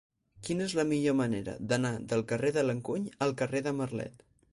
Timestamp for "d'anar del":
1.73-2.25